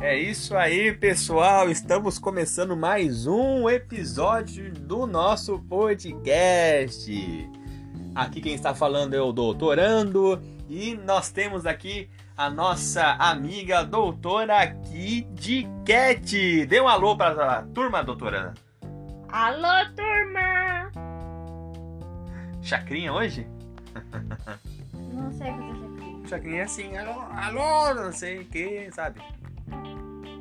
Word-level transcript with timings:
É 0.00 0.16
isso 0.16 0.56
aí, 0.56 0.92
pessoal. 0.92 1.68
Estamos 1.68 2.18
começando 2.18 2.76
mais 2.76 3.26
um 3.26 3.68
episódio 3.68 4.72
do 4.72 5.06
nosso 5.06 5.58
podcast. 5.60 7.50
Aqui 8.14 8.40
quem 8.40 8.54
está 8.54 8.74
falando 8.74 9.14
é 9.14 9.20
o 9.20 9.32
Doutorando 9.32 10.40
e 10.68 10.96
nós 10.96 11.32
temos 11.32 11.66
aqui 11.66 12.08
a 12.36 12.48
nossa 12.48 13.16
amiga 13.18 13.82
doutora 13.82 14.68
Kid 14.68 15.68
Cat. 15.84 16.66
Dê 16.66 16.80
um 16.80 16.86
alô 16.88 17.16
para 17.16 17.58
a 17.58 17.62
turma, 17.62 18.02
doutora. 18.02 18.54
Alô, 19.28 19.84
turma! 19.96 20.92
Chacrinha 22.62 23.12
hoje? 23.12 23.46
Não 25.12 25.32
sei 25.32 25.50
fazer 25.50 25.74
chacrinha. 25.74 26.28
Chacrinha 26.28 26.58
é 26.58 26.62
assim, 26.62 26.96
alô, 26.96 27.20
alô, 27.32 27.94
não 27.94 28.12
sei 28.12 28.38
o 28.38 28.44
que, 28.44 28.90
sabe? 28.92 29.20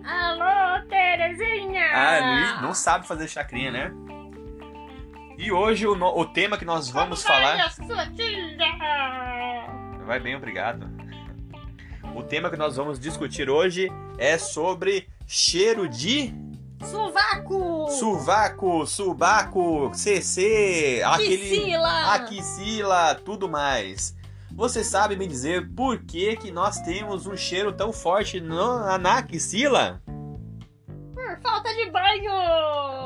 Alô, 0.08 0.88
Terezinha! 0.88 1.86
Ah, 1.94 2.20
Luiz 2.34 2.62
não 2.62 2.74
sabe 2.74 3.06
fazer 3.08 3.28
chacrinha, 3.28 3.72
né? 3.72 3.92
E 5.38 5.52
hoje 5.52 5.86
o, 5.86 5.96
no- 5.96 6.18
o 6.18 6.26
tema 6.26 6.58
que 6.58 6.66
nós 6.66 6.90
vamos 6.90 7.24
Como 7.24 7.36
vai 7.36 7.58
falar. 7.58 7.66
a 7.66 7.70
sua? 7.70 8.06
Vai 10.06 10.20
bem, 10.20 10.36
obrigado. 10.36 10.90
O 12.16 12.24
tema 12.24 12.50
que 12.50 12.56
nós 12.58 12.76
vamos 12.78 13.00
discutir 13.00 13.50
hoje 13.50 13.90
é 14.18 14.38
sobre 14.38 15.08
cheiro 15.28 15.88
de 15.90 16.34
Sovaco! 16.82 17.88
sovaco, 17.92 18.86
subaco, 18.88 19.92
CC, 19.94 21.02
aquele 21.06 21.36
Axila! 21.36 22.14
axila, 22.14 23.16
tudo 23.16 23.50
mais. 23.50 24.16
Você 24.58 24.84
sabe 24.84 25.16
me 25.16 25.28
dizer 25.28 25.70
por 25.76 26.00
que, 26.00 26.36
que 26.36 26.52
nós 26.52 26.82
temos 26.82 27.28
um 27.28 27.38
cheiro 27.38 27.72
tão 27.72 27.94
forte 27.94 28.42
no, 28.42 28.98
na 28.98 29.20
axila? 29.20 30.02
Por 31.14 31.40
falta 31.42 31.72
de 31.76 31.92
banho! 31.92 32.32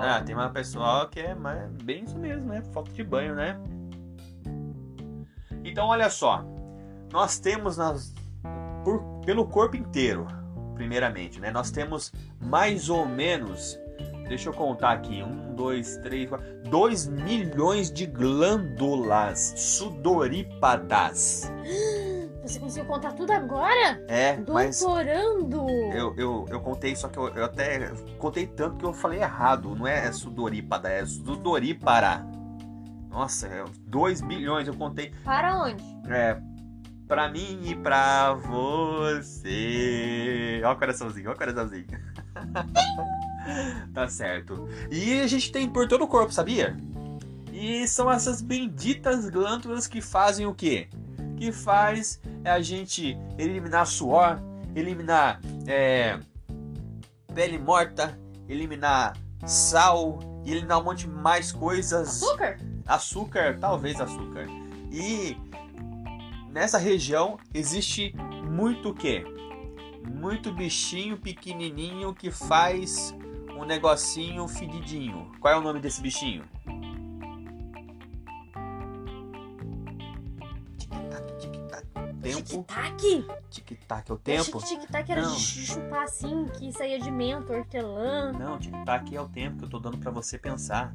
Ah, 0.02 0.24
tem 0.26 0.34
uma 0.34 0.50
pessoa 0.50 1.10
que 1.10 1.20
é 1.20 1.36
mais- 1.36 1.70
bem 1.84 2.06
isso 2.06 2.18
mesmo, 2.18 2.46
né? 2.48 2.64
Falta 2.74 2.90
de 2.94 3.04
banho, 3.04 3.36
né? 3.36 3.60
Então, 5.66 5.88
olha 5.88 6.10
só. 6.10 6.42
Nós 7.12 7.38
temos 7.38 7.76
nas, 7.76 8.16
por- 8.86 9.04
pelo 9.26 9.46
corpo 9.46 9.76
inteiro, 9.76 10.26
primeiramente, 10.76 11.38
né? 11.42 11.52
Nós 11.52 11.70
temos 11.70 12.14
mais 12.40 12.90
ou 12.90 13.06
menos, 13.06 13.78
deixa 14.32 14.48
eu 14.48 14.54
contar 14.54 14.94
aqui, 14.94 15.22
um, 15.22 15.54
dois, 15.54 15.98
três, 15.98 16.30
quatro, 16.30 16.48
dois 16.64 17.06
milhões 17.06 17.92
de 17.92 18.06
glândulas 18.06 19.54
sudorípadas. 19.58 21.52
Você 22.42 22.58
conseguiu 22.60 22.86
contar 22.86 23.12
tudo 23.12 23.32
agora? 23.32 24.02
É, 24.08 24.38
Doutorando! 24.38 25.70
eu, 25.94 26.16
eu, 26.18 26.46
eu 26.50 26.62
contei, 26.62 26.96
só 26.96 27.10
que 27.10 27.20
eu, 27.20 27.28
eu 27.36 27.44
até 27.44 27.92
contei 28.18 28.48
tanto 28.48 28.78
que 28.78 28.86
eu 28.86 28.94
falei 28.94 29.20
errado. 29.22 29.76
Não 29.76 29.86
é 29.86 30.10
sudorípada, 30.12 30.90
é 30.90 31.06
sudorípara. 31.06 32.26
Nossa, 33.10 33.48
é 33.48 33.64
2 33.82 34.22
bilhões 34.22 34.68
eu 34.68 34.74
contei. 34.74 35.14
Para 35.24 35.62
onde? 35.62 35.84
É, 36.10 36.42
pra 37.08 37.30
mim 37.30 37.60
e 37.64 37.76
pra 37.76 38.34
você. 38.34 39.44
Ó 40.66 40.72
o 40.72 40.76
coraçãozinho, 40.78 41.30
ó 41.30 41.34
o 41.34 41.38
coraçãozinho. 41.38 41.86
tá 43.94 44.08
certo. 44.08 44.68
E 44.90 45.20
a 45.20 45.28
gente 45.28 45.52
tem 45.52 45.70
por 45.70 45.88
todo 45.88 46.04
o 46.04 46.08
corpo, 46.08 46.34
sabia? 46.34 46.78
E 47.52 47.88
são 47.88 48.10
essas 48.10 48.42
benditas 48.42 49.30
glândulas 49.30 49.88
que 49.88 50.02
fazem 50.02 50.46
o 50.46 50.54
quê? 50.54 50.88
Que 51.38 51.52
faz 51.52 52.20
a 52.44 52.60
gente 52.62 53.18
eliminar 53.38 53.86
suor, 53.86 54.40
eliminar 54.76 55.40
é, 55.68 56.20
pele 57.34 57.58
morta, 57.58 58.18
eliminar 58.48 59.16
sal, 59.46 60.20
e 60.46 60.52
eliminar 60.52 60.80
um 60.80 60.84
monte 60.84 61.06
de 61.06 61.10
mais 61.10 61.52
coisas 61.52 62.24
Açúcar? 62.24 62.58
açúcar, 62.86 63.58
talvez 63.60 64.00
açúcar. 64.00 64.48
E 64.92 65.38
nessa 66.50 66.78
região 66.78 67.38
existe 67.54 68.14
muito 68.50 68.90
o 68.90 68.94
quê? 68.94 69.24
Muito 70.10 70.52
bichinho 70.52 71.18
pequenininho 71.18 72.14
que 72.14 72.32
faz 72.32 73.16
um 73.62 73.66
negocinho 73.66 74.48
fedidinho. 74.48 75.32
Qual 75.40 75.54
é 75.54 75.58
o 75.58 75.62
nome 75.62 75.80
desse 75.80 76.02
bichinho? 76.02 76.44
Tic-tac, 80.78 81.38
tic-tac. 81.38 81.86
Tempo. 82.22 82.42
Tic-tac? 82.44 83.26
Tic-tac 83.50 84.10
é 84.10 84.14
o 84.14 84.16
Eu 84.16 84.18
tempo? 84.20 84.60
que 84.60 84.66
tic-tac 84.66 85.12
era 85.12 85.22
Não. 85.22 85.36
de 85.36 85.40
chupar 85.40 86.04
assim, 86.04 86.46
que 86.58 86.72
saía 86.74 87.00
de 87.00 87.12
menta, 87.12 87.54
hortelã. 87.54 88.32
Não, 88.32 88.58
tic-tac 88.58 89.16
é 89.16 89.22
o 89.22 89.28
tempo 89.28 89.58
que 89.60 89.66
eu 89.66 89.70
tô 89.70 89.80
dando 89.80 89.98
pra 90.00 90.10
você 90.12 90.38
pensar. 90.40 90.94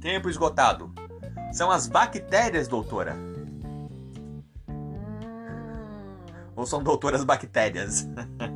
Tempo 0.00 0.28
esgotado. 0.28 0.92
São 1.52 1.70
as 1.70 1.88
bactérias, 1.88 2.68
doutora. 2.68 3.14
Hum. 3.14 3.88
Ou 6.54 6.66
são 6.66 6.82
doutoras 6.82 7.24
bactérias? 7.24 8.06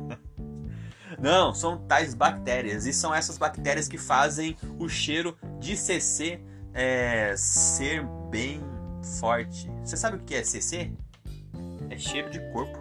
Não, 1.21 1.53
são 1.53 1.77
tais 1.77 2.13
bactérias. 2.13 2.85
E 2.85 2.93
são 2.93 3.13
essas 3.13 3.37
bactérias 3.37 3.87
que 3.87 3.97
fazem 3.97 4.55
o 4.77 4.87
cheiro 4.87 5.37
de 5.59 5.75
CC 5.75 6.41
é, 6.73 7.35
ser 7.35 8.05
bem 8.29 8.61
forte. 9.19 9.69
Você 9.83 9.97
sabe 9.97 10.17
o 10.17 10.19
que 10.19 10.35
é 10.35 10.43
CC? 10.43 10.91
É 11.89 11.97
cheiro 11.97 12.29
de 12.29 12.39
corpo. 12.51 12.79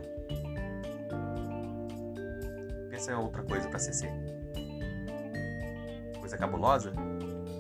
Pensa 2.91 3.13
em 3.13 3.15
outra 3.15 3.43
coisa 3.43 3.69
pra 3.69 3.79
CC. 3.79 4.09
Coisa 6.21 6.37
cabulosa? 6.37 6.93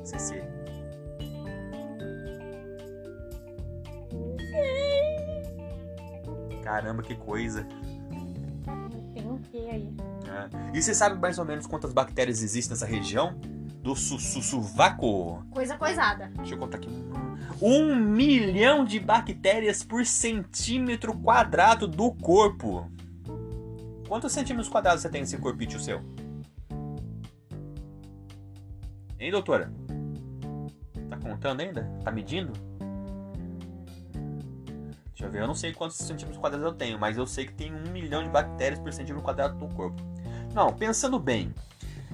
CC. 0.04 0.42
Caramba, 6.62 7.02
que 7.02 7.14
coisa. 7.14 7.66
Tem 9.14 9.26
um 9.26 9.38
quê 9.38 9.68
aí? 9.70 9.94
É. 10.28 10.76
E 10.76 10.82
você 10.82 10.94
sabe 10.94 11.18
mais 11.18 11.38
ou 11.38 11.44
menos 11.44 11.66
quantas 11.66 11.92
bactérias 11.92 12.42
existem 12.42 12.74
nessa 12.74 12.86
região? 12.86 13.38
Do 13.82 13.94
su 13.94 14.18
su 14.18 14.42
sovaco? 14.42 15.44
Coisa 15.50 15.76
coisada. 15.76 16.30
Deixa 16.36 16.54
eu 16.54 16.58
contar 16.58 16.78
aqui. 16.78 16.90
Um 17.60 17.94
milhão 17.96 18.84
de 18.84 19.00
bactérias 19.00 19.82
por 19.82 20.04
centímetro 20.04 21.16
quadrado 21.16 21.86
do 21.86 22.12
corpo. 22.12 22.90
Quantos 24.06 24.32
centímetros 24.32 24.68
quadrados 24.68 25.02
você 25.02 25.08
tem 25.08 25.20
nesse 25.20 25.36
corpite 25.38 25.80
seu? 25.82 26.00
Hein, 29.18 29.30
doutora? 29.30 29.72
Tá 31.08 31.16
contando 31.16 31.60
ainda? 31.60 31.84
Tá 32.04 32.10
medindo? 32.10 32.52
Deixa 35.18 35.26
eu 35.26 35.32
ver, 35.32 35.42
eu 35.42 35.48
não 35.48 35.54
sei 35.54 35.72
quantos 35.72 35.96
centímetros 35.96 36.38
quadrados 36.38 36.64
eu 36.64 36.72
tenho, 36.72 36.96
mas 36.96 37.18
eu 37.18 37.26
sei 37.26 37.44
que 37.44 37.52
tem 37.52 37.74
um 37.74 37.90
milhão 37.90 38.22
de 38.22 38.28
bactérias 38.28 38.78
por 38.78 38.92
centímetro 38.92 39.24
quadrado 39.24 39.58
do 39.58 39.74
corpo. 39.74 40.00
Não, 40.54 40.72
pensando 40.72 41.18
bem, 41.18 41.52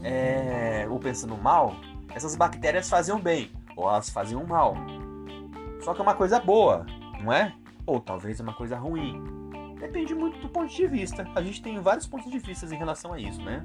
é, 0.03 0.87
ou 0.89 0.99
pensando 0.99 1.37
mal, 1.37 1.77
essas 2.15 2.35
bactérias 2.35 2.89
faziam 2.89 3.21
bem, 3.21 3.53
ou 3.77 3.91
elas 3.91 4.09
faziam 4.09 4.43
mal. 4.47 4.75
Só 5.83 5.93
que 5.93 6.01
é 6.01 6.03
uma 6.03 6.15
coisa 6.15 6.41
boa, 6.41 6.87
não 7.23 7.31
é? 7.31 7.55
Ou 7.85 8.01
talvez 8.01 8.41
é 8.41 8.43
uma 8.43 8.55
coisa 8.55 8.79
ruim. 8.79 9.23
Depende 9.79 10.15
muito 10.15 10.39
do 10.39 10.49
ponto 10.49 10.75
de 10.75 10.87
vista. 10.87 11.29
A 11.35 11.43
gente 11.43 11.61
tem 11.61 11.79
vários 11.83 12.07
pontos 12.07 12.33
de 12.33 12.39
vista 12.39 12.65
em 12.65 12.79
relação 12.79 13.13
a 13.13 13.21
isso, 13.21 13.43
né? 13.43 13.63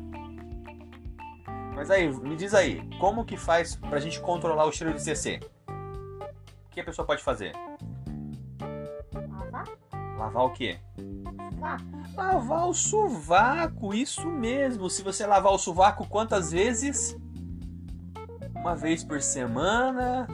Mas 1.73 1.89
aí, 1.89 2.11
me 2.11 2.35
diz 2.35 2.53
aí, 2.53 2.85
como 2.99 3.23
que 3.23 3.37
faz 3.37 3.77
pra 3.77 4.01
gente 4.01 4.19
controlar 4.19 4.65
o 4.65 4.71
cheiro 4.73 4.93
de 4.93 5.01
CC? 5.01 5.39
O 5.69 6.69
que 6.71 6.81
a 6.81 6.83
pessoa 6.83 7.05
pode 7.05 7.23
fazer? 7.23 7.53
Lavar? 10.19 10.43
O 10.45 10.49
quê? 10.51 10.77
Lavar. 11.59 11.81
Lavar 12.15 12.67
o 12.67 12.73
sovaco, 12.73 13.93
isso 13.93 14.27
mesmo. 14.27 14.89
Se 14.89 15.01
você 15.01 15.25
lavar 15.25 15.53
o 15.53 15.57
sovaco 15.57 16.05
quantas 16.07 16.51
vezes? 16.51 17.17
Uma 18.55 18.75
vez 18.75 19.03
por 19.03 19.21
semana, 19.21 20.27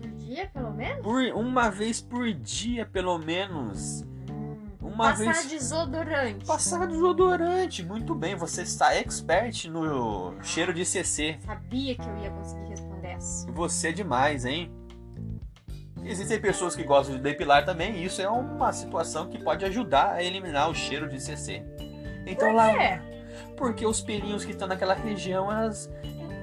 Por 0.00 0.10
dia, 0.12 0.48
pelo 0.52 0.72
menos? 0.72 1.02
por 1.02 1.22
uma 1.34 1.68
vez 1.70 2.00
por 2.00 2.32
dia, 2.32 2.86
pelo 2.86 3.18
menos. 3.18 4.02
Hum. 4.30 4.56
Uma 4.80 5.10
Passar 5.10 5.16
vez 5.24 5.46
desodorante. 5.50 6.46
passar 6.46 6.86
desodorante. 6.86 7.84
Muito 7.84 8.14
bem, 8.14 8.34
você 8.34 8.62
está 8.62 8.94
expert 8.94 9.66
no 9.68 10.34
cheiro 10.42 10.72
de 10.72 10.86
CC. 10.86 11.38
Sabia 11.44 11.94
que 11.94 12.02
eu 12.08 12.16
ia 12.16 12.30
conseguir 12.30 12.70
responder 12.70 13.08
essa. 13.08 13.52
Você 13.52 13.88
é 13.88 13.92
demais, 13.92 14.46
hein? 14.46 14.72
Existem 16.08 16.40
pessoas 16.40 16.74
que 16.74 16.82
gostam 16.82 17.16
de 17.16 17.22
depilar 17.22 17.66
também, 17.66 17.96
e 17.96 18.04
isso 18.04 18.22
é 18.22 18.28
uma 18.28 18.72
situação 18.72 19.28
que 19.28 19.38
pode 19.38 19.62
ajudar 19.66 20.14
a 20.14 20.22
eliminar 20.22 20.70
o 20.70 20.74
cheiro 20.74 21.06
de 21.06 21.20
CC. 21.20 21.62
Então 22.26 22.54
lá, 22.54 22.72
quê? 22.72 23.00
porque 23.56 23.86
os 23.86 24.00
pelinhos 24.00 24.42
que 24.42 24.52
estão 24.52 24.66
naquela 24.66 24.94
região, 24.94 25.52
elas 25.52 25.90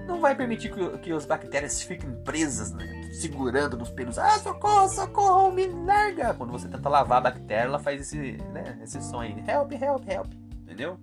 não 0.07 0.21
vai 0.21 0.35
permitir 0.35 0.71
que, 0.71 0.97
que 1.00 1.12
as 1.12 1.25
bactérias 1.25 1.81
fiquem 1.81 2.12
presas, 2.23 2.71
né? 2.73 3.06
segurando 3.15 3.75
nos 3.75 3.89
pelos. 3.89 4.19
Ah, 4.19 4.38
socorro, 4.38 4.88
socorro, 4.88 5.51
me 5.51 5.65
larga. 5.67 6.33
Quando 6.35 6.51
você 6.51 6.67
tenta 6.67 6.88
lavar 6.88 7.17
a 7.17 7.21
bactéria, 7.21 7.63
ela 7.63 7.79
faz 7.79 8.01
esse, 8.01 8.38
né, 8.53 8.77
esse 8.83 9.01
som 9.01 9.21
aí. 9.21 9.31
Help, 9.47 9.71
help, 9.71 10.07
help. 10.07 10.27
Entendeu? 10.62 11.00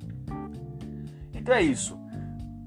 Então 1.34 1.54
é 1.54 1.62
isso. 1.62 1.98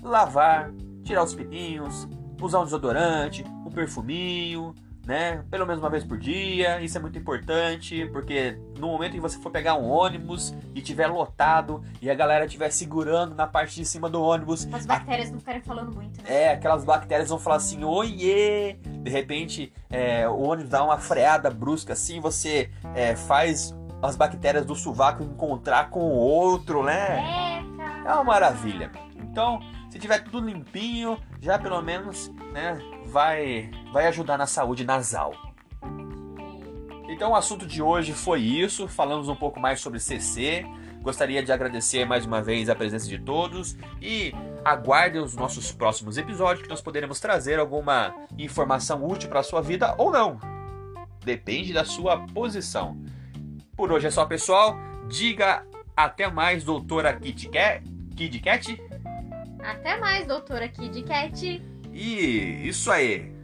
Lavar, 0.03 0.71
tirar 1.03 1.23
os 1.23 1.33
pininhos, 1.33 2.07
usar 2.41 2.59
um 2.59 2.65
desodorante, 2.65 3.45
um 3.65 3.69
perfuminho, 3.69 4.75
né? 5.05 5.43
Pelo 5.49 5.65
menos 5.65 5.81
uma 5.81 5.89
vez 5.89 6.03
por 6.03 6.17
dia. 6.17 6.81
Isso 6.81 6.97
é 6.97 7.01
muito 7.01 7.17
importante, 7.17 8.05
porque 8.11 8.57
no 8.77 8.87
momento 8.87 9.13
que 9.13 9.19
você 9.19 9.39
for 9.39 9.51
pegar 9.51 9.75
um 9.75 9.89
ônibus 9.89 10.53
e 10.73 10.81
tiver 10.81 11.07
lotado 11.07 11.83
e 12.01 12.09
a 12.09 12.15
galera 12.15 12.45
estiver 12.45 12.71
segurando 12.71 13.35
na 13.35 13.47
parte 13.47 13.75
de 13.75 13.85
cima 13.85 14.09
do 14.09 14.21
ônibus, 14.21 14.67
As 14.73 14.85
bactérias 14.85 15.31
não 15.31 15.39
ficarem 15.39 15.61
falando 15.61 15.93
muito, 15.93 16.21
né? 16.23 16.43
é, 16.43 16.51
aquelas 16.51 16.83
bactérias 16.83 17.29
vão 17.29 17.39
falar 17.39 17.57
assim, 17.57 17.83
oiê! 17.83 18.77
De 18.83 19.09
repente, 19.09 19.71
é, 19.89 20.27
o 20.27 20.41
ônibus 20.41 20.69
dá 20.69 20.83
uma 20.83 20.97
freada 20.97 21.49
brusca 21.49 21.93
assim, 21.93 22.19
você 22.19 22.69
é, 22.95 23.15
faz 23.15 23.75
as 24.01 24.15
bactérias 24.15 24.65
do 24.65 24.75
sovaco 24.75 25.23
encontrar 25.23 25.89
com 25.89 25.99
o 25.99 26.15
outro, 26.15 26.83
né? 26.83 27.61
É. 28.03 28.09
É 28.09 28.13
uma 28.13 28.23
maravilha. 28.23 28.91
Então, 29.17 29.59
se 29.89 29.97
tiver 29.97 30.19
tudo 30.23 30.45
limpinho, 30.45 31.17
já 31.41 31.57
pelo 31.57 31.81
menos, 31.81 32.31
né, 32.55 32.79
vai, 33.05 33.69
vai 33.91 34.07
ajudar 34.07 34.37
na 34.37 34.47
saúde 34.47 34.85
nasal. 34.85 35.33
Então, 37.09 37.31
o 37.31 37.35
assunto 37.35 37.65
de 37.65 37.81
hoje 37.81 38.13
foi 38.13 38.41
isso. 38.41 38.87
Falamos 38.87 39.27
um 39.27 39.35
pouco 39.35 39.59
mais 39.59 39.81
sobre 39.81 39.99
CC. 39.99 40.65
Gostaria 41.01 41.43
de 41.43 41.51
agradecer 41.51 42.05
mais 42.05 42.25
uma 42.25 42.41
vez 42.41 42.69
a 42.69 42.75
presença 42.75 43.07
de 43.07 43.19
todos 43.19 43.75
e 44.01 44.33
aguardem 44.63 45.21
os 45.21 45.35
nossos 45.35 45.71
próximos 45.71 46.17
episódios 46.17 46.63
que 46.63 46.69
nós 46.69 46.81
poderemos 46.81 47.19
trazer 47.19 47.59
alguma 47.59 48.15
informação 48.39 49.05
útil 49.05 49.29
para 49.29 49.41
a 49.41 49.43
sua 49.43 49.61
vida 49.61 49.93
ou 49.97 50.09
não. 50.09 50.39
Depende 51.23 51.73
da 51.73 51.83
sua 51.83 52.25
posição. 52.27 52.97
Por 53.75 53.91
hoje 53.91 54.07
é 54.07 54.11
só, 54.11 54.25
pessoal. 54.25 54.77
Diga 55.09 55.63
até 55.95 56.31
mais, 56.31 56.63
doutora 56.63 57.13
Kit 57.13 57.49
Kat. 57.49 58.81
Até 59.59 59.97
mais, 59.99 60.25
doutora 60.25 60.67
Kid. 60.69 61.03
E 61.95 62.67
isso 62.67 62.91
aí. 62.91 63.34